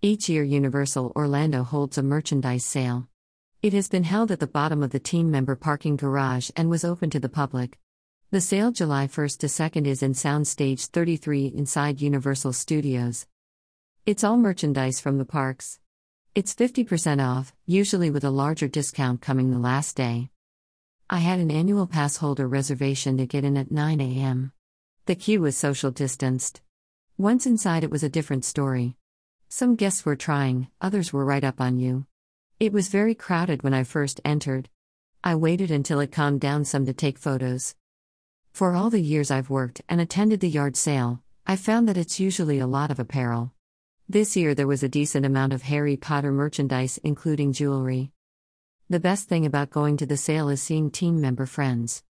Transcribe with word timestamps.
Each 0.00 0.28
year, 0.28 0.44
Universal 0.44 1.12
Orlando 1.16 1.64
holds 1.64 1.98
a 1.98 2.04
merchandise 2.04 2.64
sale. 2.64 3.08
It 3.62 3.72
has 3.72 3.88
been 3.88 4.04
held 4.04 4.30
at 4.30 4.38
the 4.38 4.46
bottom 4.46 4.80
of 4.84 4.90
the 4.90 5.00
team 5.00 5.28
member 5.28 5.56
parking 5.56 5.96
garage 5.96 6.50
and 6.54 6.70
was 6.70 6.84
open 6.84 7.10
to 7.10 7.18
the 7.18 7.28
public. 7.28 7.80
The 8.30 8.40
sale 8.40 8.70
July 8.70 9.08
1st 9.08 9.38
to 9.38 9.46
2nd 9.48 9.86
is 9.88 10.04
in 10.04 10.12
Soundstage 10.12 10.86
33 10.86 11.46
inside 11.46 12.00
Universal 12.00 12.52
Studios. 12.52 13.26
It's 14.06 14.22
all 14.22 14.36
merchandise 14.36 15.00
from 15.00 15.18
the 15.18 15.24
parks. 15.24 15.80
It's 16.32 16.54
50% 16.54 17.20
off, 17.20 17.52
usually 17.66 18.08
with 18.08 18.22
a 18.22 18.30
larger 18.30 18.68
discount 18.68 19.20
coming 19.20 19.50
the 19.50 19.58
last 19.58 19.96
day. 19.96 20.30
I 21.10 21.18
had 21.18 21.40
an 21.40 21.50
annual 21.50 21.88
pass 21.88 22.18
holder 22.18 22.46
reservation 22.46 23.16
to 23.16 23.26
get 23.26 23.42
in 23.42 23.56
at 23.56 23.72
9 23.72 24.00
a.m. 24.00 24.52
The 25.06 25.16
queue 25.16 25.40
was 25.40 25.56
social 25.56 25.90
distanced. 25.90 26.60
Once 27.16 27.46
inside, 27.46 27.82
it 27.82 27.90
was 27.90 28.04
a 28.04 28.08
different 28.08 28.44
story. 28.44 28.97
Some 29.50 29.76
guests 29.76 30.04
were 30.04 30.14
trying, 30.14 30.68
others 30.80 31.10
were 31.10 31.24
right 31.24 31.42
up 31.42 31.58
on 31.58 31.78
you. 31.78 32.06
It 32.60 32.70
was 32.72 32.88
very 32.88 33.14
crowded 33.14 33.62
when 33.62 33.72
I 33.72 33.82
first 33.82 34.20
entered. 34.22 34.68
I 35.24 35.36
waited 35.36 35.70
until 35.70 36.00
it 36.00 36.12
calmed 36.12 36.40
down 36.40 36.66
some 36.66 36.84
to 36.84 36.92
take 36.92 37.18
photos. 37.18 37.74
For 38.52 38.74
all 38.74 38.90
the 38.90 39.00
years 39.00 39.30
I've 39.30 39.48
worked 39.48 39.80
and 39.88 40.02
attended 40.02 40.40
the 40.40 40.50
yard 40.50 40.76
sale, 40.76 41.22
I 41.46 41.56
found 41.56 41.88
that 41.88 41.96
it's 41.96 42.20
usually 42.20 42.58
a 42.58 42.66
lot 42.66 42.90
of 42.90 42.98
apparel. 42.98 43.54
This 44.06 44.36
year 44.36 44.54
there 44.54 44.66
was 44.66 44.82
a 44.82 44.88
decent 44.88 45.24
amount 45.24 45.54
of 45.54 45.62
Harry 45.62 45.96
Potter 45.96 46.30
merchandise, 46.30 46.98
including 47.02 47.54
jewelry. 47.54 48.12
The 48.90 49.00
best 49.00 49.28
thing 49.28 49.46
about 49.46 49.70
going 49.70 49.96
to 49.96 50.06
the 50.06 50.18
sale 50.18 50.50
is 50.50 50.60
seeing 50.60 50.90
team 50.90 51.22
member 51.22 51.46
friends. 51.46 52.02